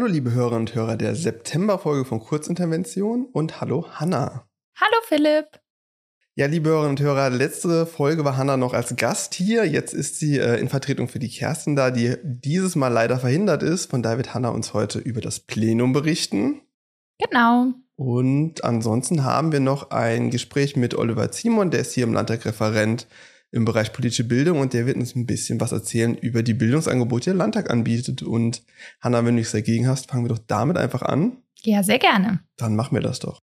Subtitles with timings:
[0.00, 4.48] Hallo liebe Hörerinnen und Hörer der Septemberfolge von Kurzintervention und hallo Hanna.
[4.74, 5.60] Hallo Philipp.
[6.34, 9.66] Ja, liebe Hörerinnen und Hörer, letzte Folge war Hanna noch als Gast hier.
[9.66, 13.62] Jetzt ist sie äh, in Vertretung für die Kerstin da, die dieses Mal leider verhindert
[13.62, 13.90] ist.
[13.90, 16.62] Von daher wird Hanna uns heute über das Plenum berichten.
[17.18, 17.74] Genau.
[17.94, 22.46] Und ansonsten haben wir noch ein Gespräch mit Oliver Zimon, der ist hier im Landtag
[22.46, 23.06] Referent
[23.52, 27.24] im Bereich politische Bildung und der wird uns ein bisschen was erzählen über die Bildungsangebote,
[27.24, 28.22] die der Landtag anbietet.
[28.22, 28.62] Und
[29.00, 31.38] Hanna, wenn du nichts dagegen hast, fangen wir doch damit einfach an.
[31.62, 32.40] Ja, sehr gerne.
[32.56, 33.40] Dann machen wir das doch.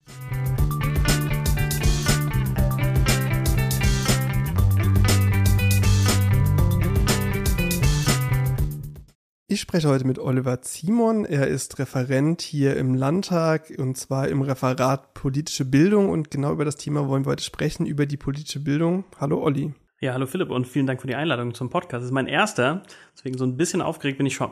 [9.47, 11.23] Ich spreche heute mit Oliver Zimon.
[11.23, 16.65] Er ist Referent hier im Landtag und zwar im Referat politische Bildung und genau über
[16.65, 19.05] das Thema wollen wir heute sprechen, über die politische Bildung.
[19.19, 19.73] Hallo Olli.
[20.01, 22.01] Ja, hallo Philipp und vielen Dank für die Einladung zum Podcast.
[22.01, 22.83] Das ist mein erster,
[23.15, 24.51] deswegen so ein bisschen aufgeregt bin ich schon.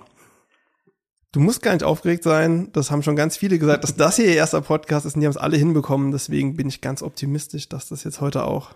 [1.31, 2.71] Du musst gar nicht aufgeregt sein.
[2.73, 5.27] Das haben schon ganz viele gesagt, dass das hier ihr erster Podcast ist und die
[5.27, 6.11] haben es alle hinbekommen.
[6.11, 8.75] Deswegen bin ich ganz optimistisch, dass das jetzt heute auch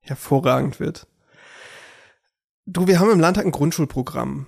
[0.00, 1.06] hervorragend wird.
[2.66, 4.46] Du, wir haben im Landtag ein Grundschulprogramm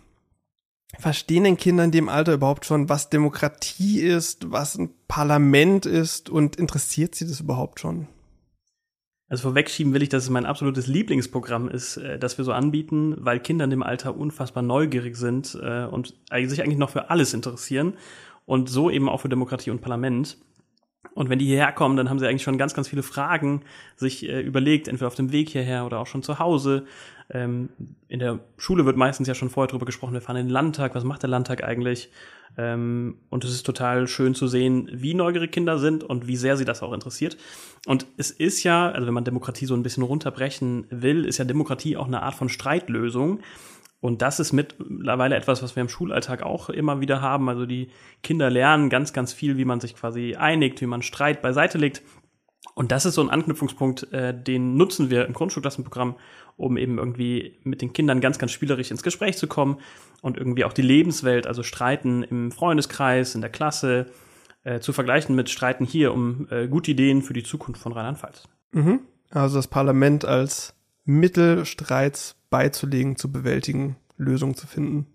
[0.99, 6.31] verstehen denn Kinder in dem Alter überhaupt schon, was Demokratie ist, was ein Parlament ist
[6.31, 8.09] und interessiert sie das überhaupt schon?
[9.29, 13.17] Also vorwegschieben will ich, dass es mein absolutes Lieblingsprogramm ist, äh, das wir so anbieten,
[13.19, 17.35] weil Kinder in dem Alter unfassbar neugierig sind äh, und sich eigentlich noch für alles
[17.35, 17.95] interessieren
[18.45, 20.39] und so eben auch für Demokratie und Parlament.
[21.15, 23.63] Und wenn die hierher kommen, dann haben sie eigentlich schon ganz, ganz viele Fragen
[23.97, 26.87] sich äh, überlegt, entweder auf dem Weg hierher oder auch schon zu Hause.
[27.31, 27.71] Ähm,
[28.09, 30.95] in der Schule wird meistens ja schon vorher darüber gesprochen, wir fahren in den Landtag,
[30.95, 32.11] was macht der Landtag eigentlich?
[32.57, 36.57] Ähm, und es ist total schön zu sehen, wie neugierig Kinder sind und wie sehr
[36.57, 37.37] sie das auch interessiert.
[37.87, 41.45] Und es ist ja, also wenn man Demokratie so ein bisschen runterbrechen will, ist ja
[41.45, 43.41] Demokratie auch eine Art von Streitlösung.
[44.01, 47.49] Und das ist mittlerweile etwas, was wir im Schulalltag auch immer wieder haben.
[47.49, 47.89] Also die
[48.23, 52.03] Kinder lernen ganz, ganz viel, wie man sich quasi einigt, wie man Streit beiseite legt.
[52.75, 56.17] Und das ist so ein Anknüpfungspunkt, äh, den nutzen wir im Grundschulklassenprogramm,
[56.57, 59.79] um eben irgendwie mit den Kindern ganz, ganz spielerisch ins Gespräch zu kommen
[60.21, 64.07] und irgendwie auch die Lebenswelt, also Streiten im Freundeskreis, in der Klasse,
[64.65, 68.49] äh, zu vergleichen mit Streiten hier um äh, gute Ideen für die Zukunft von Rheinland-Pfalz.
[68.73, 69.01] Mhm.
[69.31, 70.75] Also das Parlament als
[71.05, 75.07] Mittel, Streits beizulegen, zu bewältigen, Lösungen zu finden.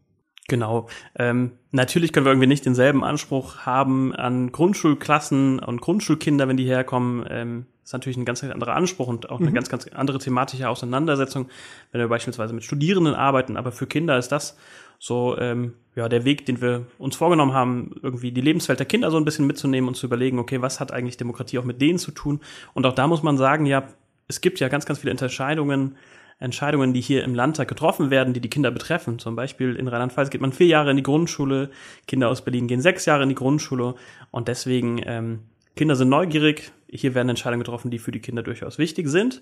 [0.48, 0.88] Genau.
[1.18, 6.66] Ähm, natürlich können wir irgendwie nicht denselben Anspruch haben an Grundschulklassen und Grundschulkinder, wenn die
[6.66, 7.26] herkommen.
[7.28, 9.56] Ähm, ist natürlich ein ganz anderer Anspruch und auch eine mhm.
[9.56, 11.50] ganz, ganz andere thematische Auseinandersetzung,
[11.92, 13.58] wenn wir beispielsweise mit Studierenden arbeiten.
[13.58, 14.56] Aber für Kinder ist das
[15.00, 19.10] so ähm, ja der Weg, den wir uns vorgenommen haben, irgendwie die Lebenswelt der Kinder
[19.10, 21.98] so ein bisschen mitzunehmen und zu überlegen, okay, was hat eigentlich Demokratie auch mit denen
[21.98, 22.40] zu tun?
[22.76, 23.88] Und auch da muss man sagen, ja,
[24.28, 25.96] es gibt ja ganz, ganz viele Entscheidungen,
[26.42, 29.20] Entscheidungen, die hier im Landtag getroffen werden, die die Kinder betreffen.
[29.20, 31.70] Zum Beispiel in Rheinland-Pfalz geht man vier Jahre in die Grundschule,
[32.08, 33.96] Kinder aus Berlin gehen sechs Jahre in die Grundschule
[34.32, 35.40] und deswegen ähm,
[35.76, 36.72] Kinder sind neugierig.
[36.90, 39.42] Hier werden Entscheidungen getroffen, die für die Kinder durchaus wichtig sind.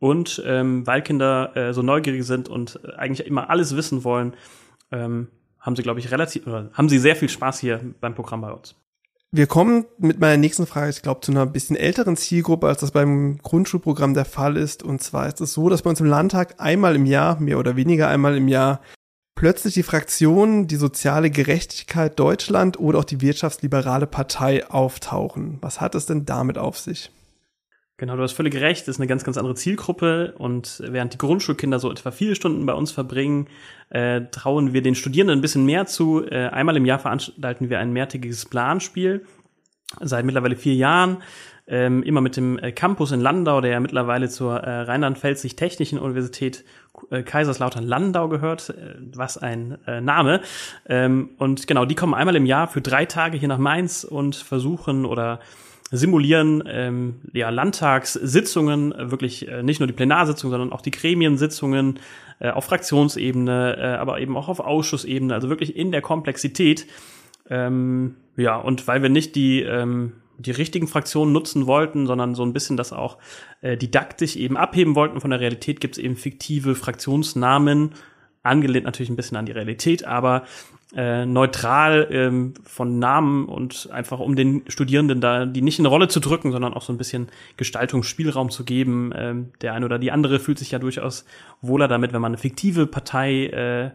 [0.00, 4.34] Und ähm, weil Kinder äh, so neugierig sind und äh, eigentlich immer alles wissen wollen,
[4.90, 5.28] ähm,
[5.60, 8.52] haben sie, glaube ich, relativ, oder haben sie sehr viel Spaß hier beim Programm bei
[8.52, 8.76] uns.
[9.30, 12.92] Wir kommen mit meiner nächsten Frage, ich glaube, zu einer bisschen älteren Zielgruppe, als das
[12.92, 14.82] beim Grundschulprogramm der Fall ist.
[14.82, 17.76] Und zwar ist es so, dass bei uns im Landtag einmal im Jahr, mehr oder
[17.76, 18.80] weniger einmal im Jahr,
[19.34, 25.58] plötzlich die Fraktion die soziale Gerechtigkeit Deutschland oder auch die wirtschaftsliberale Partei auftauchen.
[25.60, 27.10] Was hat es denn damit auf sich?
[28.00, 31.18] Genau, du hast völlig recht, das ist eine ganz, ganz andere Zielgruppe und während die
[31.18, 33.48] Grundschulkinder so etwa vier Stunden bei uns verbringen,
[33.90, 36.24] äh, trauen wir den Studierenden ein bisschen mehr zu.
[36.24, 39.26] Äh, einmal im Jahr veranstalten wir ein mehrtägiges Planspiel,
[40.00, 41.24] seit mittlerweile vier Jahren,
[41.66, 46.64] ähm, immer mit dem äh, Campus in Landau, der ja mittlerweile zur äh, Rheinland-Pfälzig-Technischen Universität
[47.10, 50.42] äh, Kaiserslautern-Landau gehört, äh, was ein Name.
[50.88, 54.36] Ähm, und genau, die kommen einmal im Jahr für drei Tage hier nach Mainz und
[54.36, 55.40] versuchen oder
[55.90, 61.98] simulieren ähm, ja, Landtagssitzungen, äh, wirklich äh, nicht nur die Plenarsitzungen, sondern auch die Gremiensitzungen
[62.40, 66.86] äh, auf Fraktionsebene, äh, aber eben auch auf Ausschussebene, also wirklich in der Komplexität.
[67.48, 72.44] Ähm, ja, und weil wir nicht die, ähm, die richtigen Fraktionen nutzen wollten, sondern so
[72.44, 73.18] ein bisschen das auch
[73.62, 77.94] äh, didaktisch eben abheben wollten von der Realität, gibt es eben fiktive Fraktionsnamen,
[78.42, 80.44] angelehnt natürlich ein bisschen an die Realität, aber
[80.94, 85.90] äh, neutral ähm, von Namen und einfach um den Studierenden da die nicht in eine
[85.90, 89.12] Rolle zu drücken, sondern auch so ein bisschen Gestaltungsspielraum zu geben.
[89.14, 91.26] Ähm, der eine oder die andere fühlt sich ja durchaus
[91.60, 93.90] wohler damit, wenn man eine fiktive Partei äh,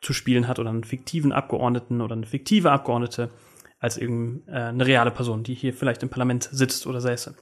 [0.00, 3.30] zu spielen hat oder einen fiktiven Abgeordneten oder eine fiktive Abgeordnete
[3.78, 7.34] als eben äh, reale Person, die hier vielleicht im Parlament sitzt oder säße.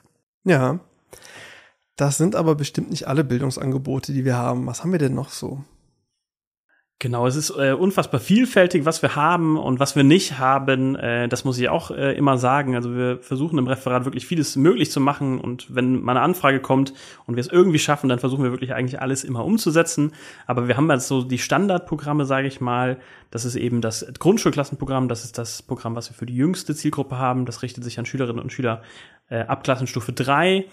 [0.45, 0.81] Ja.
[1.97, 4.67] Das sind aber bestimmt nicht alle Bildungsangebote, die wir haben.
[4.67, 5.65] Was haben wir denn noch so?
[7.01, 10.97] Genau, es ist äh, unfassbar vielfältig, was wir haben und was wir nicht haben.
[10.97, 12.75] Äh, das muss ich auch äh, immer sagen.
[12.75, 16.59] Also wir versuchen im Referat wirklich vieles möglich zu machen und wenn mal eine Anfrage
[16.59, 16.93] kommt
[17.27, 20.13] und wir es irgendwie schaffen, dann versuchen wir wirklich eigentlich alles immer umzusetzen.
[20.49, 22.99] Aber wir haben jetzt so die Standardprogramme, sage ich mal.
[23.31, 25.07] Das ist eben das Grundschulklassenprogramm.
[25.07, 27.47] Das ist das Programm, was wir für die jüngste Zielgruppe haben.
[27.47, 28.83] Das richtet sich an Schülerinnen und Schüler
[29.31, 30.67] äh, ab Klassenstufe drei.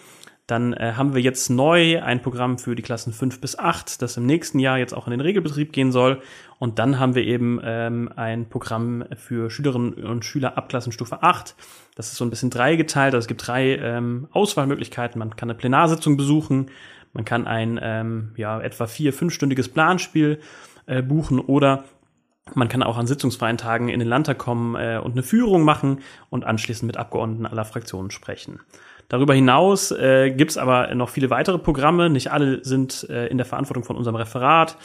[0.47, 4.17] Dann äh, haben wir jetzt neu ein Programm für die Klassen 5 bis 8, das
[4.17, 6.21] im nächsten Jahr jetzt auch in den Regelbetrieb gehen soll.
[6.59, 11.55] Und dann haben wir eben ähm, ein Programm für Schülerinnen und Schüler ab Klassenstufe 8.
[11.95, 13.15] Das ist so ein bisschen dreigeteilt.
[13.15, 15.17] Also es gibt drei ähm, Auswahlmöglichkeiten.
[15.17, 16.69] Man kann eine Plenarsitzung besuchen,
[17.13, 20.39] man kann ein ähm, ja, etwa vier-, fünfstündiges Planspiel
[20.85, 21.85] äh, buchen oder
[22.53, 26.01] man kann auch an sitzungsfreien Tagen in den Landtag kommen äh, und eine Führung machen
[26.29, 28.59] und anschließend mit Abgeordneten aller Fraktionen sprechen.
[29.07, 32.09] Darüber hinaus äh, gibt es aber noch viele weitere Programme.
[32.09, 34.77] Nicht alle sind äh, in der Verantwortung von unserem Referat,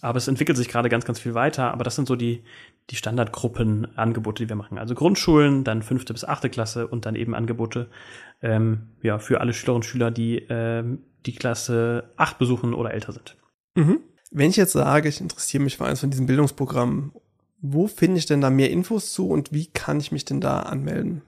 [0.00, 1.72] aber es entwickelt sich gerade ganz, ganz viel weiter.
[1.72, 2.42] Aber das sind so die,
[2.90, 4.78] die Standardgruppenangebote, die wir machen.
[4.78, 7.88] Also Grundschulen, dann fünfte bis achte Klasse und dann eben Angebote
[8.42, 13.12] ähm, ja, für alle Schülerinnen und Schüler, die ähm, die Klasse acht besuchen oder älter
[13.12, 13.36] sind.
[13.74, 14.00] Mhm.
[14.30, 17.12] Wenn ich jetzt sage, ich interessiere mich für eines von diesen Bildungsprogrammen,
[17.60, 20.60] wo finde ich denn da mehr Infos zu und wie kann ich mich denn da
[20.60, 21.22] anmelden?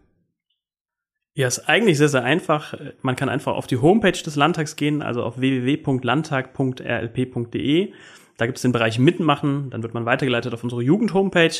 [1.38, 2.74] Ja, ist eigentlich sehr, sehr einfach.
[3.00, 7.92] Man kann einfach auf die Homepage des Landtags gehen, also auf www.landtag.rlp.de.
[8.36, 11.54] Da gibt es den Bereich Mitmachen, dann wird man weitergeleitet auf unsere Jugend-Homepage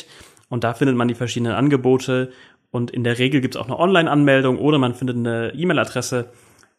[0.49, 2.33] und da findet man die verschiedenen Angebote
[2.71, 6.29] und in der Regel gibt es auch eine Online-Anmeldung oder man findet eine E-Mail-Adresse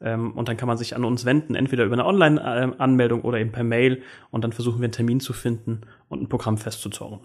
[0.03, 3.51] ähm, und dann kann man sich an uns wenden, entweder über eine Online-Anmeldung oder eben
[3.51, 7.21] per Mail und dann versuchen wir einen Termin zu finden und ein Programm festzuzurren.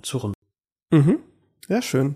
[0.93, 1.19] Mhm.
[1.67, 2.15] Ja, schön.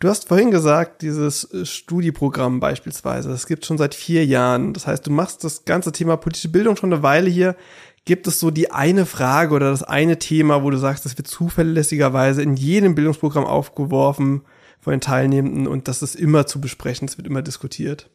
[0.00, 4.74] Du hast vorhin gesagt, dieses äh, Studieprogramm beispielsweise, das gibt schon seit vier Jahren.
[4.74, 7.56] Das heißt, du machst das ganze Thema politische Bildung schon eine Weile hier.
[8.04, 11.28] Gibt es so die eine Frage oder das eine Thema, wo du sagst, das wird
[11.28, 14.42] zuverlässigerweise in jedem Bildungsprogramm aufgeworfen
[14.80, 18.10] von den Teilnehmenden und das ist immer zu besprechen, es wird immer diskutiert?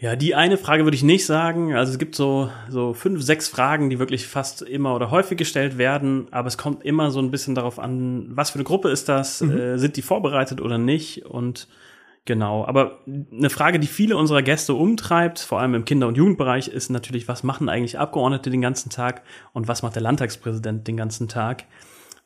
[0.00, 1.74] Ja, die eine Frage würde ich nicht sagen.
[1.74, 5.76] Also es gibt so, so fünf, sechs Fragen, die wirklich fast immer oder häufig gestellt
[5.76, 9.10] werden, aber es kommt immer so ein bisschen darauf an, was für eine Gruppe ist
[9.10, 9.58] das, mhm.
[9.58, 11.68] äh, sind die vorbereitet oder nicht und
[12.24, 12.64] genau.
[12.64, 16.88] Aber eine Frage, die viele unserer Gäste umtreibt, vor allem im Kinder- und Jugendbereich, ist
[16.88, 19.20] natürlich, was machen eigentlich Abgeordnete den ganzen Tag
[19.52, 21.66] und was macht der Landtagspräsident den ganzen Tag?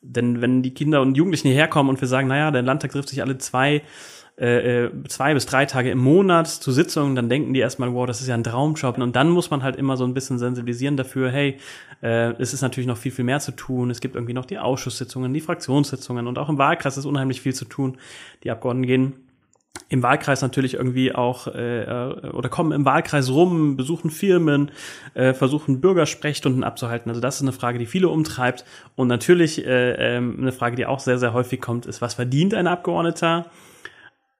[0.00, 3.09] Denn wenn die Kinder und Jugendlichen hierher kommen und wir sagen, naja, der Landtag trifft
[3.09, 3.82] sich alle zwei
[4.36, 8.04] äh, äh, zwei bis drei Tage im Monat zu Sitzungen, dann denken die erstmal, wow,
[8.04, 8.98] das ist ja ein Traumjob.
[8.98, 11.58] Und dann muss man halt immer so ein bisschen sensibilisieren dafür, hey,
[12.02, 13.90] äh, es ist natürlich noch viel, viel mehr zu tun.
[13.90, 17.54] Es gibt irgendwie noch die Ausschusssitzungen, die Fraktionssitzungen und auch im Wahlkreis ist unheimlich viel
[17.54, 17.96] zu tun.
[18.42, 19.12] Die Abgeordneten gehen
[19.88, 21.87] im Wahlkreis natürlich irgendwie auch äh,
[22.32, 24.72] oder kommen im Wahlkreis rum, besuchen Firmen,
[25.14, 27.10] äh, versuchen Bürgersprechstunden abzuhalten.
[27.10, 28.64] Also das ist eine Frage, die viele umtreibt.
[28.96, 32.54] Und natürlich äh, äh, eine Frage, die auch sehr, sehr häufig kommt, ist, was verdient
[32.54, 33.46] ein Abgeordneter?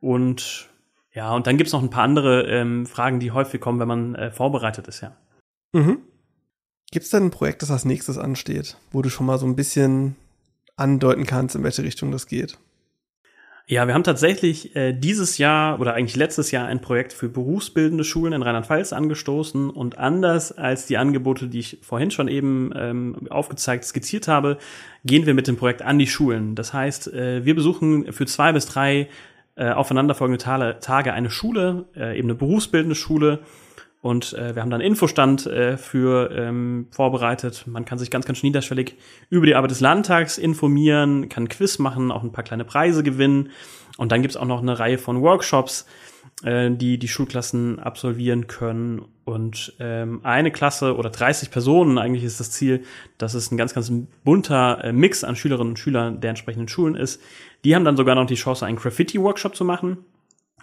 [0.05, 0.69] Und
[1.13, 4.15] ja, und dann gibt's noch ein paar andere ähm, Fragen, die häufig kommen, wenn man
[4.15, 5.17] äh, vorbereitet ist, ja.
[5.73, 6.01] Mhm.
[6.91, 9.57] Gibt es denn ein Projekt, das als nächstes ansteht, wo du schon mal so ein
[9.57, 10.17] bisschen
[10.77, 12.59] andeuten kannst, in welche Richtung das geht?
[13.67, 18.05] Ja, wir haben tatsächlich äh, dieses Jahr oder eigentlich letztes Jahr ein Projekt für berufsbildende
[18.05, 23.27] Schulen in Rheinland-Pfalz angestoßen und anders als die Angebote, die ich vorhin schon eben ähm,
[23.31, 24.59] aufgezeigt, skizziert habe,
[25.07, 26.55] gehen wir mit dem Projekt an die Schulen.
[26.57, 29.09] Das heißt, äh, wir besuchen für zwei bis drei
[29.57, 33.41] äh, aufeinanderfolgende Tage, Tage eine Schule, äh, eben eine berufsbildende Schule.
[34.01, 37.65] Und äh, wir haben dann Infostand äh, für ähm, vorbereitet.
[37.67, 38.97] Man kann sich ganz, ganz niederschwellig
[39.31, 43.51] über die Arbeit des Landtags informieren, kann Quiz machen, auch ein paar kleine Preise gewinnen.
[43.97, 45.87] Und dann gibt's auch noch eine Reihe von Workshops,
[46.43, 49.07] äh, die die Schulklassen absolvieren können.
[49.25, 52.85] Und ähm, eine Klasse oder 30 Personen, eigentlich ist das Ziel,
[53.17, 53.91] dass es ein ganz, ganz
[54.23, 57.23] bunter äh, Mix an Schülerinnen und Schülern der entsprechenden Schulen ist.
[57.65, 59.99] Die haben dann sogar noch die Chance, einen Graffiti-Workshop zu machen.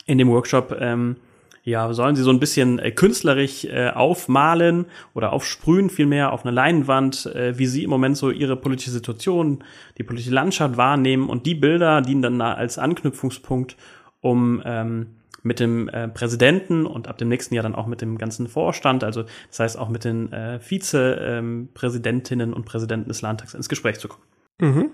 [0.05, 1.17] In dem Workshop ähm,
[1.63, 6.53] ja, sollen sie so ein bisschen äh, künstlerisch äh, aufmalen oder aufsprühen vielmehr auf eine
[6.53, 9.63] Leinwand, äh, wie sie im Moment so ihre politische Situation,
[9.97, 13.77] die politische Landschaft wahrnehmen und die Bilder dienen dann als Anknüpfungspunkt,
[14.21, 18.17] um ähm, mit dem äh, Präsidenten und ab dem nächsten Jahr dann auch mit dem
[18.17, 23.53] ganzen Vorstand, also das heißt auch mit den äh, Vizepräsidentinnen ähm, und Präsidenten des Landtags
[23.53, 24.23] ins Gespräch zu kommen.
[24.59, 24.91] Mhm.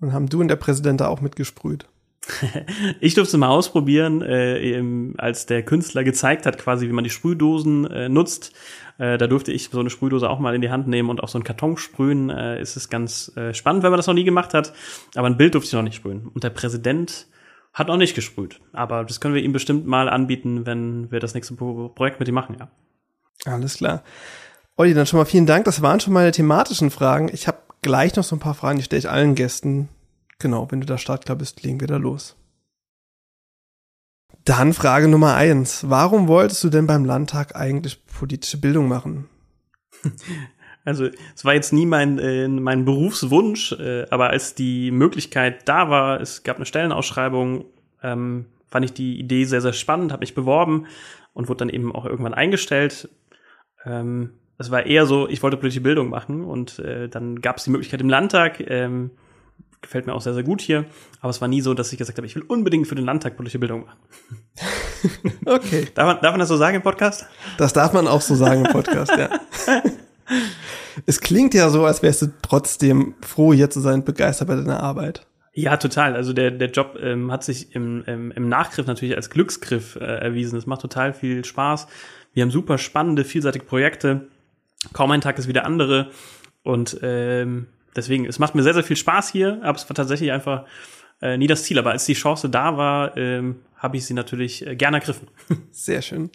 [0.00, 1.86] Und haben du und der Präsident da auch mitgesprüht?
[3.00, 7.04] ich durfte es mal ausprobieren, äh, eben, als der Künstler gezeigt hat, quasi, wie man
[7.04, 8.52] die Sprühdosen äh, nutzt.
[8.98, 11.30] Äh, da durfte ich so eine Sprühdose auch mal in die Hand nehmen und auf
[11.30, 12.30] so einen Karton sprühen.
[12.30, 14.72] Äh, ist es ganz äh, spannend, wenn man das noch nie gemacht hat.
[15.14, 16.26] Aber ein Bild durfte ich noch nicht sprühen.
[16.26, 17.26] Und der Präsident
[17.72, 18.60] hat noch nicht gesprüht.
[18.72, 22.34] Aber das können wir ihm bestimmt mal anbieten, wenn wir das nächste Projekt mit ihm
[22.34, 22.68] machen, ja.
[23.44, 24.02] Alles klar.
[24.76, 25.66] Olli, dann schon mal vielen Dank.
[25.66, 27.30] Das waren schon meine thematischen Fragen.
[27.32, 29.88] Ich habe gleich noch so ein paar Fragen, die stelle ich allen Gästen.
[30.40, 32.36] Genau, wenn du da startklar bist, legen wir da los.
[34.44, 35.88] Dann Frage Nummer eins.
[35.88, 39.28] Warum wolltest du denn beim Landtag eigentlich politische Bildung machen?
[40.88, 45.90] Also es war jetzt nie mein, äh, mein Berufswunsch, äh, aber als die Möglichkeit da
[45.90, 47.64] war, es gab eine Stellenausschreibung,
[48.04, 50.86] ähm, fand ich die Idee sehr, sehr spannend, habe mich beworben
[51.32, 53.08] und wurde dann eben auch irgendwann eingestellt.
[53.84, 57.64] Ähm, es war eher so, ich wollte politische Bildung machen und äh, dann gab es
[57.64, 58.60] die Möglichkeit im Landtag.
[58.60, 59.10] Ähm,
[59.82, 60.86] gefällt mir auch sehr, sehr gut hier.
[61.20, 63.36] Aber es war nie so, dass ich gesagt habe, ich will unbedingt für den Landtag
[63.36, 63.98] politische Bildung machen.
[65.46, 65.86] okay.
[65.94, 67.26] Darf man, darf man das so sagen im Podcast?
[67.58, 69.30] Das darf man auch so sagen im Podcast, ja.
[71.06, 74.80] es klingt ja so, als wärst du trotzdem froh, hier zu sein, begeistert bei deiner
[74.80, 75.26] Arbeit.
[75.52, 76.14] Ja, total.
[76.14, 80.04] Also der, der Job ähm, hat sich im, im, im Nachgriff natürlich als Glücksgriff äh,
[80.04, 80.58] erwiesen.
[80.58, 81.86] Es macht total viel Spaß.
[82.34, 84.28] Wir haben super spannende, vielseitige Projekte.
[84.92, 86.10] Kaum ein Tag ist wie der andere.
[86.62, 90.32] Und ähm, deswegen, es macht mir sehr, sehr viel Spaß hier, aber es war tatsächlich
[90.32, 90.64] einfach
[91.22, 91.78] äh, nie das Ziel.
[91.78, 95.28] Aber als die Chance da war, ähm, habe ich sie natürlich äh, gerne ergriffen.
[95.70, 96.30] Sehr schön.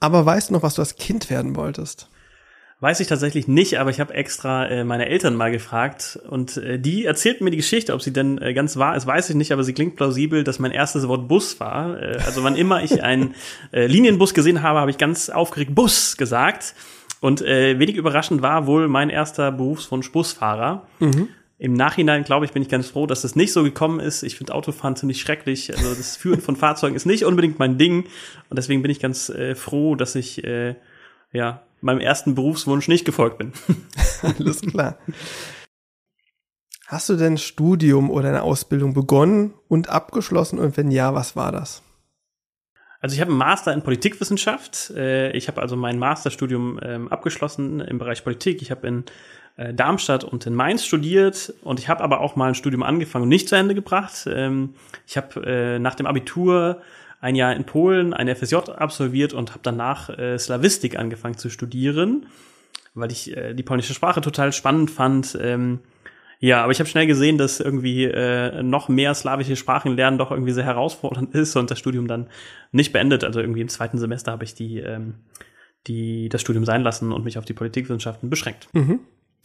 [0.00, 2.08] Aber weißt du noch, was du als Kind werden wolltest?
[2.80, 6.80] Weiß ich tatsächlich nicht, aber ich habe extra äh, meine Eltern mal gefragt und äh,
[6.80, 9.52] die erzählten mir die Geschichte, ob sie denn äh, ganz wahr ist, weiß ich nicht,
[9.52, 12.02] aber sie klingt plausibel, dass mein erstes Wort Bus war.
[12.02, 13.36] Äh, also wann immer ich einen
[13.72, 16.74] äh, Linienbus gesehen habe, habe ich ganz aufgeregt Bus gesagt.
[17.22, 20.88] Und äh, wenig überraschend war wohl mein erster Berufswunsch Busfahrer.
[20.98, 21.28] Mhm.
[21.56, 24.24] Im Nachhinein, glaube ich, bin ich ganz froh, dass das nicht so gekommen ist.
[24.24, 25.72] Ich finde Autofahren ziemlich schrecklich.
[25.72, 28.06] Also das Führen von Fahrzeugen ist nicht unbedingt mein Ding.
[28.50, 30.74] Und deswegen bin ich ganz äh, froh, dass ich äh,
[31.32, 33.52] ja meinem ersten Berufswunsch nicht gefolgt bin.
[34.22, 34.98] Alles klar.
[36.88, 40.58] Hast du denn Studium oder eine Ausbildung begonnen und abgeschlossen?
[40.58, 41.82] Und wenn ja, was war das?
[43.02, 44.90] Also ich habe einen Master in Politikwissenschaft.
[44.96, 48.62] Äh, ich habe also mein Masterstudium ähm, abgeschlossen im Bereich Politik.
[48.62, 49.04] Ich habe in
[49.56, 53.24] äh, Darmstadt und in Mainz studiert und ich habe aber auch mal ein Studium angefangen
[53.24, 54.28] und nicht zu Ende gebracht.
[54.32, 54.74] Ähm,
[55.08, 56.80] ich habe äh, nach dem Abitur
[57.20, 62.26] ein Jahr in Polen ein FSJ absolviert und habe danach Slavistik angefangen zu studieren,
[62.94, 65.38] weil ich die polnische Sprache total spannend fand.
[66.42, 70.32] Ja, aber ich habe schnell gesehen, dass irgendwie äh, noch mehr slawische Sprachen lernen doch
[70.32, 72.26] irgendwie sehr herausfordernd ist und das Studium dann
[72.72, 73.22] nicht beendet.
[73.22, 75.14] Also irgendwie im zweiten Semester habe ich die, ähm,
[75.86, 78.68] die das Studium sein lassen und mich auf die Politikwissenschaften beschränkt.
[78.72, 78.98] Mhm.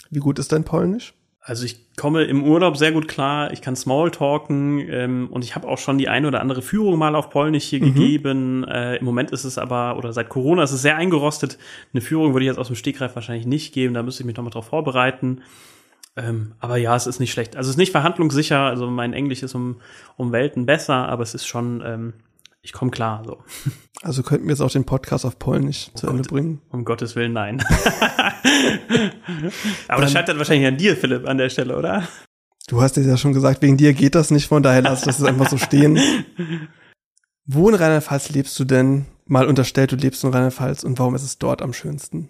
[0.10, 1.14] Wie gut ist dein Polnisch?
[1.40, 5.68] Also ich komme im Urlaub sehr gut klar, ich kann Smalltalken ähm, und ich habe
[5.68, 7.94] auch schon die eine oder andere Führung mal auf Polnisch hier mhm.
[7.94, 8.64] gegeben.
[8.64, 11.60] Äh, Im Moment ist es aber, oder seit Corona ist es sehr eingerostet.
[11.94, 14.36] Eine Führung würde ich jetzt aus dem Stegreif wahrscheinlich nicht geben, da müsste ich mich
[14.36, 15.44] nochmal drauf vorbereiten.
[16.18, 17.56] Ähm, aber ja, es ist nicht schlecht.
[17.56, 18.60] Also es ist nicht verhandlungssicher.
[18.60, 19.80] Also mein Englisch ist um,
[20.18, 22.14] um Welten besser, aber es ist schon, ähm,
[22.62, 23.24] ich komme klar.
[23.26, 23.38] So.
[24.04, 26.62] Also könnten wir jetzt auch den Podcast auf Polnisch oh zu Gott, Ende bringen?
[26.70, 27.64] Um Gottes Willen, nein.
[29.88, 32.08] aber das scheitert wahrscheinlich an dir, Philipp, an der Stelle, oder?
[32.68, 35.24] Du hast es ja schon gesagt, wegen dir geht das nicht, von daher lass das
[35.24, 35.98] einfach so stehen.
[37.48, 39.08] Wo in Rheinland-Pfalz lebst du denn?
[39.26, 42.30] Mal unterstellt, du lebst in Rheinland-Pfalz und warum ist es dort am schönsten?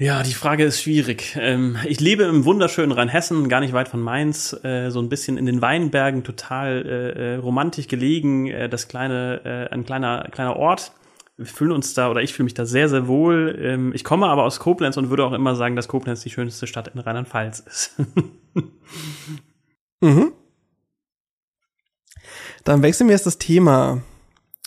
[0.00, 1.36] Ja, die Frage ist schwierig.
[1.38, 5.36] Ähm, ich lebe im wunderschönen Rheinhessen, gar nicht weit von Mainz, äh, so ein bisschen
[5.36, 10.92] in den Weinbergen, total äh, äh romantisch gelegen, das kleine, ein kleiner, kleiner Ort.
[11.36, 13.58] Wir fühlen uns da, oder ich fühle mich da sehr, sehr wohl.
[13.60, 16.66] Ähm, ich komme aber aus Koblenz und würde auch immer sagen, dass Koblenz die schönste
[16.66, 17.96] Stadt in Rheinland-Pfalz ist.
[20.00, 20.32] mhm.
[22.64, 24.00] Dann wechseln wir jetzt das Thema.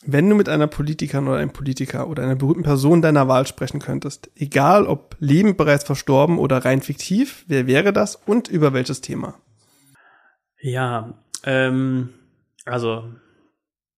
[0.05, 3.79] Wenn du mit einer Politikerin oder einem Politiker oder einer berühmten Person deiner Wahl sprechen
[3.79, 9.01] könntest, egal ob lebend bereits verstorben oder rein fiktiv, wer wäre das und über welches
[9.01, 9.35] Thema?
[10.59, 11.13] Ja,
[11.45, 12.09] ähm,
[12.65, 13.05] also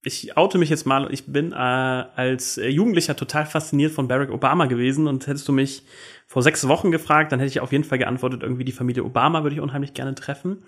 [0.04, 1.12] ich oute mich jetzt mal.
[1.12, 5.84] Ich bin äh, als Jugendlicher total fasziniert von Barack Obama gewesen und hättest du mich
[6.28, 9.44] vor sechs Wochen gefragt, dann hätte ich auf jeden Fall geantwortet, irgendwie die Familie Obama
[9.44, 10.64] würde ich unheimlich gerne treffen.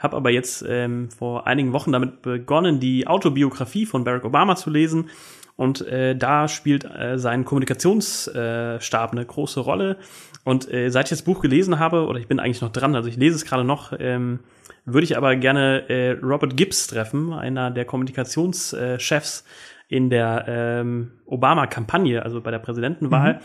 [0.00, 4.70] Habe aber jetzt ähm, vor einigen Wochen damit begonnen, die Autobiografie von Barack Obama zu
[4.70, 5.10] lesen.
[5.56, 9.98] Und äh, da spielt äh, sein Kommunikationsstab äh, eine große Rolle.
[10.42, 13.10] Und äh, seit ich das Buch gelesen habe, oder ich bin eigentlich noch dran, also
[13.10, 14.40] ich lese es gerade noch, ähm,
[14.86, 19.44] würde ich aber gerne äh, Robert Gibbs treffen, einer der Kommunikationschefs
[19.88, 23.34] in der ähm, Obama-Kampagne, also bei der Präsidentenwahl.
[23.34, 23.38] Mhm.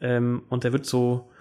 [0.00, 1.35] Ähm, und der wird so äh,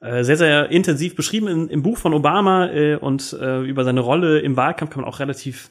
[0.00, 4.40] sehr, sehr intensiv beschrieben in, im Buch von Obama äh, und äh, über seine Rolle
[4.40, 5.70] im Wahlkampf kann man auch relativ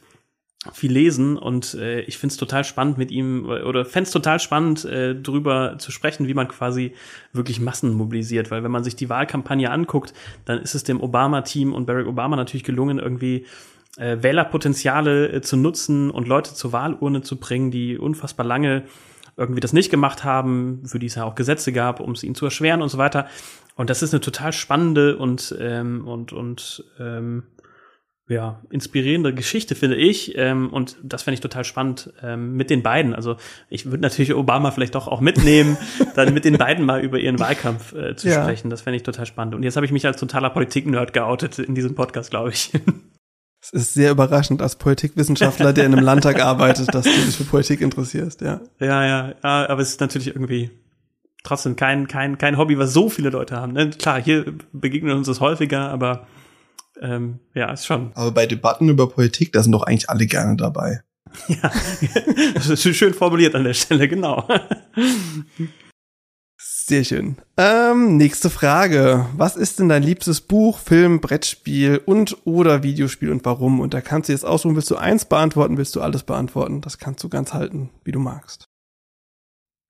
[0.73, 1.37] viel lesen.
[1.37, 5.15] Und äh, ich finde es total spannend mit ihm oder fände es total spannend äh,
[5.15, 6.93] drüber zu sprechen, wie man quasi
[7.33, 10.13] wirklich Massen mobilisiert, weil wenn man sich die Wahlkampagne anguckt,
[10.45, 13.45] dann ist es dem Obama-Team und Barack Obama natürlich gelungen, irgendwie
[13.97, 18.83] äh, Wählerpotenziale äh, zu nutzen und Leute zur Wahlurne zu bringen, die unfassbar lange
[19.37, 22.35] irgendwie das nicht gemacht haben, für die es ja auch Gesetze gab, um es ihnen
[22.35, 23.27] zu erschweren und so weiter.
[23.75, 27.43] Und das ist eine total spannende und ähm, und und ähm,
[28.27, 30.35] ja, inspirierende Geschichte, finde ich.
[30.35, 33.13] Ähm, und das fände ich total spannend ähm, mit den beiden.
[33.13, 33.35] Also
[33.69, 35.77] ich würde natürlich Obama vielleicht doch auch mitnehmen,
[36.15, 38.41] dann mit den beiden mal über ihren Wahlkampf äh, zu ja.
[38.41, 38.69] sprechen.
[38.69, 39.53] Das fände ich total spannend.
[39.53, 42.71] Und jetzt habe ich mich als totaler Politik-Nerd geoutet in diesem Podcast, glaube ich.
[43.65, 47.45] Es ist sehr überraschend als Politikwissenschaftler, der in einem Landtag arbeitet, dass du dich für
[47.45, 48.61] Politik interessierst, ja.
[48.79, 50.69] Ja, ja, ja, aber es ist natürlich irgendwie
[51.43, 53.73] trotzdem kein, kein, kein Hobby, was so viele Leute haben.
[53.73, 53.89] Ne?
[53.89, 56.27] Klar, hier begegnen uns das häufiger, aber
[57.01, 58.11] ähm, ja, ist schon.
[58.13, 61.01] Aber bei Debatten über Politik, da sind doch eigentlich alle gerne dabei.
[61.47, 61.71] ja,
[62.53, 64.47] das ist schön formuliert an der Stelle, genau.
[66.57, 67.37] Sehr schön.
[67.57, 69.25] Ähm, nächste Frage.
[69.35, 73.79] Was ist denn dein liebstes Buch, Film, Brettspiel und oder Videospiel und warum?
[73.79, 76.81] Und da kannst du jetzt aussuchen, willst du eins beantworten, willst du alles beantworten?
[76.81, 78.69] Das kannst du ganz halten, wie du magst.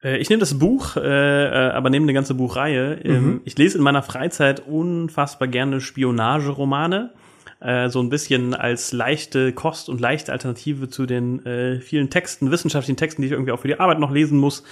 [0.03, 3.00] Äh, ich nehme das Buch, äh, äh, aber nehme eine ganze Buchreihe.
[3.03, 3.41] Ähm, mhm.
[3.45, 7.13] Ich lese in meiner Freizeit unfassbar gerne Spionageromane.
[7.60, 12.51] Äh, so ein bisschen als leichte Kost und leichte Alternative zu den äh, vielen Texten,
[12.51, 14.63] wissenschaftlichen Texten, die ich irgendwie auch für die Arbeit noch lesen muss.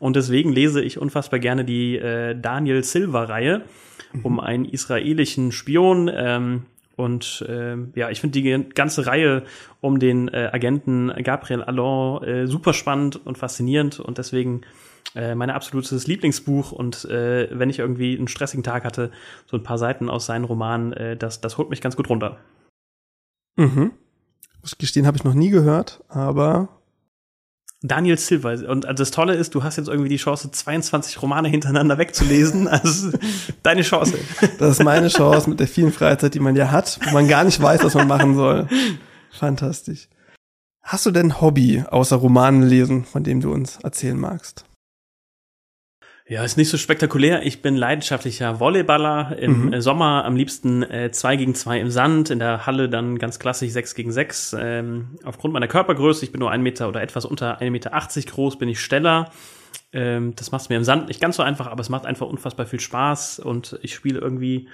[0.00, 3.62] Und deswegen lese ich unfassbar gerne die äh, Daniel Silva-Reihe
[4.12, 4.24] mhm.
[4.24, 6.10] um einen israelischen Spion.
[6.12, 6.62] Ähm,
[6.96, 9.44] und äh, ja, ich finde die ganze Reihe
[9.80, 14.62] um den äh, Agenten Gabriel Allon äh, super spannend und faszinierend und deswegen
[15.14, 16.72] äh, mein absolutes Lieblingsbuch.
[16.72, 19.10] Und äh, wenn ich irgendwie einen stressigen Tag hatte,
[19.46, 22.38] so ein paar Seiten aus seinen Romanen, äh, das, das holt mich ganz gut runter.
[23.56, 23.92] Mhm.
[24.62, 26.79] Muss gestehen, habe ich noch nie gehört, aber
[27.82, 28.52] Daniel Silva.
[28.68, 32.68] Und das Tolle ist, du hast jetzt irgendwie die Chance, 22 Romane hintereinander wegzulesen.
[32.80, 33.10] Also
[33.62, 34.18] deine Chance.
[34.58, 37.44] Das ist meine Chance mit der vielen Freizeit, die man ja hat, wo man gar
[37.44, 38.68] nicht weiß, was man machen soll.
[39.30, 40.08] Fantastisch.
[40.82, 44.64] Hast du denn Hobby außer Romanen lesen, von dem du uns erzählen magst?
[46.30, 47.44] Ja, ist nicht so spektakulär.
[47.44, 49.36] Ich bin leidenschaftlicher Volleyballer.
[49.36, 49.80] Im mhm.
[49.80, 53.72] Sommer am liebsten äh, zwei gegen zwei im Sand, in der Halle dann ganz klassisch
[53.72, 54.54] sechs gegen sechs.
[54.56, 58.58] Ähm, aufgrund meiner Körpergröße, ich bin nur ein Meter oder etwas unter 1,80 Meter groß,
[58.58, 59.32] bin ich Steller.
[59.92, 62.64] Ähm, das macht mir im Sand nicht ganz so einfach, aber es macht einfach unfassbar
[62.64, 64.68] viel Spaß und ich spiele irgendwie,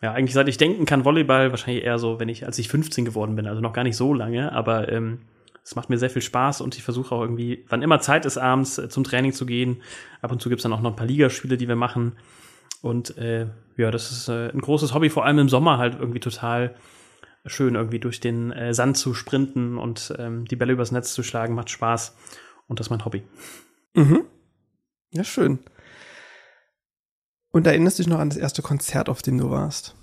[0.00, 3.04] ja, eigentlich seit ich denken kann, Volleyball, wahrscheinlich eher so, wenn ich, als ich 15
[3.04, 5.18] geworden bin, also noch gar nicht so lange, aber ähm,
[5.64, 8.36] es macht mir sehr viel Spaß und ich versuche auch irgendwie, wann immer Zeit ist,
[8.36, 9.82] abends äh, zum Training zu gehen.
[10.20, 12.16] Ab und zu gibt's dann auch noch ein paar Ligaspiele, die wir machen.
[12.82, 13.46] Und äh,
[13.78, 16.74] ja, das ist äh, ein großes Hobby, vor allem im Sommer halt irgendwie total
[17.46, 21.22] schön, irgendwie durch den äh, Sand zu sprinten und ähm, die Bälle übers Netz zu
[21.22, 22.14] schlagen, macht Spaß.
[22.68, 23.22] Und das ist mein Hobby.
[23.94, 24.24] Mhm.
[25.12, 25.60] Ja, schön.
[27.50, 29.94] Und erinnerst du dich noch an das erste Konzert, auf dem du warst?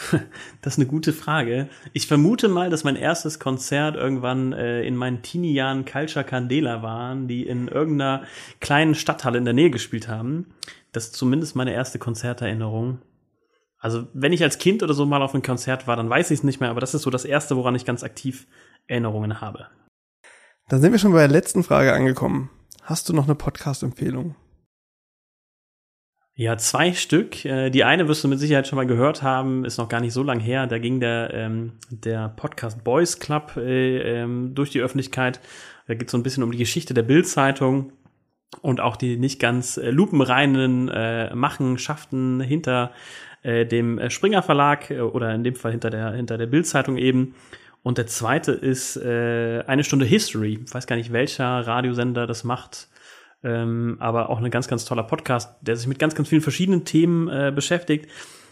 [0.62, 1.68] Das ist eine gute Frage.
[1.92, 7.28] Ich vermute mal, dass mein erstes Konzert irgendwann äh, in meinen Teenie-Jahren Culture Candela waren,
[7.28, 8.24] die in irgendeiner
[8.60, 10.46] kleinen Stadthalle in der Nähe gespielt haben.
[10.92, 12.98] Das ist zumindest meine erste Konzerterinnerung.
[13.78, 16.40] Also, wenn ich als Kind oder so mal auf einem Konzert war, dann weiß ich
[16.40, 18.46] es nicht mehr, aber das ist so das erste, woran ich ganz aktiv
[18.86, 19.68] Erinnerungen habe.
[20.68, 22.50] Dann sind wir schon bei der letzten Frage angekommen.
[22.82, 24.34] Hast du noch eine Podcast-Empfehlung?
[26.40, 27.44] Ja, zwei Stück.
[27.44, 30.14] Äh, die eine wirst du mit Sicherheit schon mal gehört haben, ist noch gar nicht
[30.14, 30.66] so lang her.
[30.66, 35.38] Da ging der, ähm, der Podcast Boys Club äh, ähm, durch die Öffentlichkeit.
[35.86, 37.92] Da geht es so ein bisschen um die Geschichte der Bild-Zeitung
[38.62, 42.92] und auch die nicht ganz äh, lupenreinen äh, Machenschaften hinter
[43.42, 46.96] äh, dem äh, Springer Verlag äh, oder in dem Fall hinter der, hinter der Bild-Zeitung
[46.96, 47.34] eben.
[47.82, 50.58] Und der zweite ist äh, eine Stunde History.
[50.64, 52.88] Ich weiß gar nicht, welcher Radiosender das macht
[53.42, 56.84] ähm, aber auch ein ganz, ganz toller Podcast, der sich mit ganz, ganz vielen verschiedenen
[56.84, 58.10] Themen äh, beschäftigt.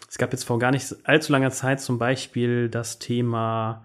[0.09, 3.85] Es gab jetzt vor gar nicht allzu langer Zeit zum Beispiel das Thema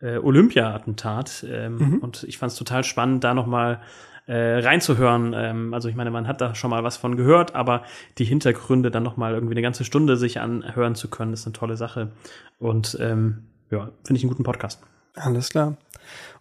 [0.00, 1.98] äh, Olympia-Attentat ähm, mhm.
[1.98, 3.80] und ich fand es total spannend, da nochmal
[4.26, 5.34] äh, reinzuhören.
[5.36, 7.82] Ähm, also ich meine, man hat da schon mal was von gehört, aber
[8.18, 11.76] die Hintergründe dann nochmal irgendwie eine ganze Stunde sich anhören zu können, ist eine tolle
[11.76, 12.12] Sache.
[12.58, 14.82] Und ähm, ja, finde ich einen guten Podcast.
[15.14, 15.76] Alles klar.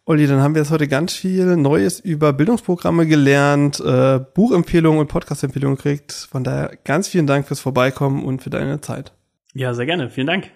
[0.09, 5.09] Olli, dann haben wir jetzt heute ganz viel Neues über Bildungsprogramme gelernt, äh, Buchempfehlungen und
[5.09, 6.13] Podcastempfehlungen gekriegt.
[6.31, 9.11] Von daher ganz vielen Dank fürs Vorbeikommen und für deine Zeit.
[9.53, 10.09] Ja, sehr gerne.
[10.09, 10.49] Vielen Dank.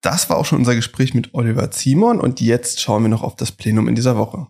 [0.00, 3.36] Das war auch schon unser Gespräch mit Oliver Zimon und jetzt schauen wir noch auf
[3.36, 4.46] das Plenum in dieser Woche.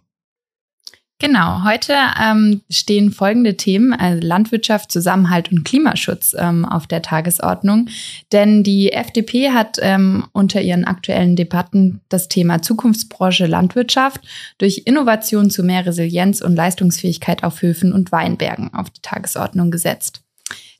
[1.19, 7.89] Genau, heute ähm, stehen folgende Themen, also Landwirtschaft, Zusammenhalt und Klimaschutz ähm, auf der Tagesordnung.
[8.33, 14.21] Denn die FDP hat ähm, unter ihren aktuellen Debatten das Thema Zukunftsbranche Landwirtschaft
[14.59, 20.21] durch Innovation zu mehr Resilienz und Leistungsfähigkeit auf Höfen und Weinbergen auf die Tagesordnung gesetzt.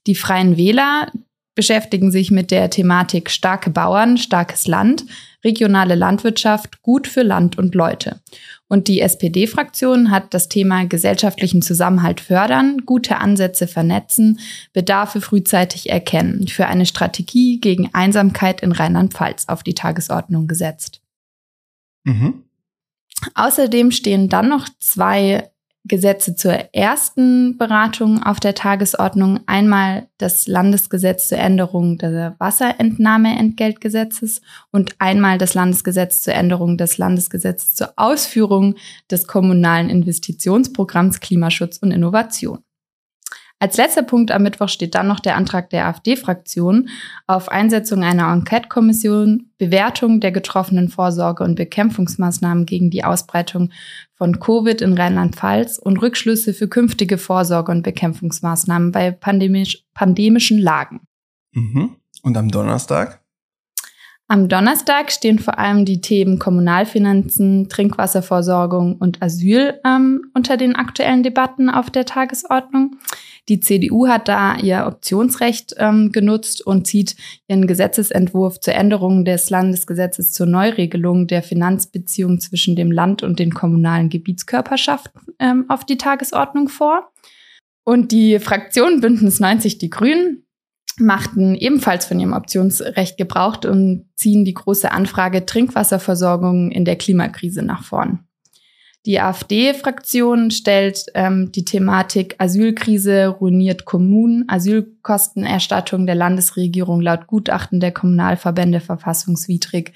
[0.07, 1.11] Die Freien Wähler
[1.57, 5.07] beschäftigen sich mit der Thematik starke Bauern, starkes Land,
[5.43, 8.21] regionale Landwirtschaft, gut für Land und Leute.
[8.69, 14.39] Und die SPD-Fraktion hat das Thema gesellschaftlichen Zusammenhalt fördern, gute Ansätze vernetzen,
[14.73, 21.01] Bedarfe frühzeitig erkennen für eine Strategie gegen Einsamkeit in Rheinland-Pfalz auf die Tagesordnung gesetzt.
[22.05, 22.45] Mhm.
[23.35, 25.51] Außerdem stehen dann noch zwei
[25.89, 29.41] Gesetze zur ersten Beratung auf der Tagesordnung.
[29.47, 34.41] Einmal das Landesgesetz zur Änderung des Wasserentnahmeentgeltgesetzes
[34.73, 38.75] und einmal das Landesgesetz zur Änderung des Landesgesetzes zur Ausführung
[39.11, 42.59] des kommunalen Investitionsprogramms Klimaschutz und Innovation.
[43.59, 46.91] Als letzter Punkt am Mittwoch steht dann noch der Antrag der AfD-Fraktion
[47.27, 53.71] auf Einsetzung einer Enquete-Kommission, Bewertung der getroffenen Vorsorge- und Bekämpfungsmaßnahmen gegen die Ausbreitung
[54.15, 61.01] von Covid in Rheinland-Pfalz und Rückschlüsse für künftige Vorsorge- und Bekämpfungsmaßnahmen bei pandemisch, pandemischen Lagen.
[61.53, 61.97] Mhm.
[62.23, 63.23] Und am Donnerstag?
[64.29, 71.23] Am Donnerstag stehen vor allem die Themen Kommunalfinanzen, Trinkwasserversorgung und Asyl ähm, unter den aktuellen
[71.23, 72.97] Debatten auf der Tagesordnung.
[73.49, 79.51] Die CDU hat da ihr Optionsrecht ähm, genutzt und zieht ihren Gesetzesentwurf zur Änderung des
[79.51, 85.97] Landesgesetzes zur Neuregelung der Finanzbeziehungen zwischen dem Land und den kommunalen Gebietskörperschaften ähm, auf die
[85.97, 87.13] Tagesordnung vor.
[87.85, 90.43] Und die Fraktion Bündnis 90 Die Grünen
[90.99, 97.63] machten ebenfalls von ihrem Optionsrecht gebraucht und ziehen die große Anfrage Trinkwasserversorgung in der Klimakrise
[97.63, 98.26] nach vorn.
[99.07, 107.93] Die AfD-Fraktion stellt ähm, die Thematik Asylkrise ruiniert Kommunen, Asylkostenerstattung der Landesregierung laut Gutachten der
[107.93, 109.93] Kommunalverbände verfassungswidrig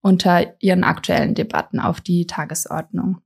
[0.00, 3.18] unter ihren aktuellen Debatten auf die Tagesordnung.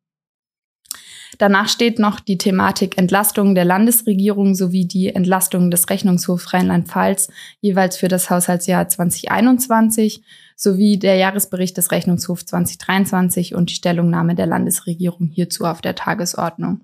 [1.38, 7.30] Danach steht noch die Thematik Entlastung der Landesregierung sowie die Entlastung des Rechnungshofs Rheinland-Pfalz
[7.60, 10.22] jeweils für das Haushaltsjahr 2021
[10.62, 16.82] sowie der Jahresbericht des Rechnungshofs 2023 und die Stellungnahme der Landesregierung hierzu auf der Tagesordnung.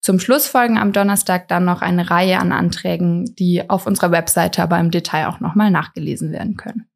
[0.00, 4.62] Zum Schluss folgen am Donnerstag dann noch eine Reihe an Anträgen, die auf unserer Webseite
[4.62, 6.86] aber im Detail auch nochmal nachgelesen werden können.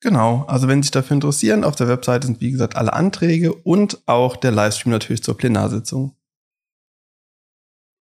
[0.00, 3.52] Genau, also wenn Sie sich dafür interessieren, auf der Webseite sind wie gesagt alle Anträge
[3.52, 6.14] und auch der Livestream natürlich zur Plenarsitzung.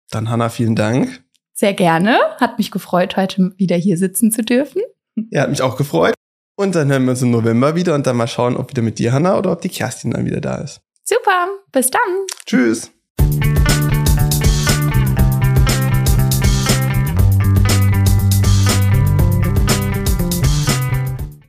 [0.10, 1.24] Dann Hanna, vielen Dank.
[1.54, 2.18] Sehr gerne.
[2.42, 4.82] Hat mich gefreut, heute wieder hier sitzen zu dürfen.
[5.30, 6.16] Ja, hat mich auch gefreut.
[6.60, 9.00] Und dann hören wir uns im November wieder und dann mal schauen, ob wieder mit
[9.00, 10.82] dir, Hanna, oder ob die Kerstin dann wieder da ist.
[11.06, 11.48] Super.
[11.72, 12.02] Bis dann.
[12.46, 12.92] Tschüss.